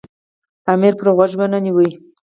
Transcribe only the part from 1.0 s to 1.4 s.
غوږ